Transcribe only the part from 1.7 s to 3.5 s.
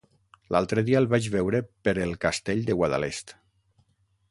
per el Castell de Guadalest.